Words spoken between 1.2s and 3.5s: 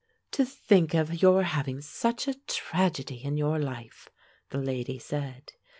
your having such a tragedy in